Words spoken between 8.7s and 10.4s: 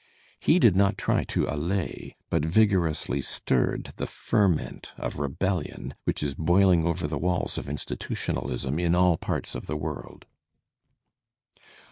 in all parts of the world.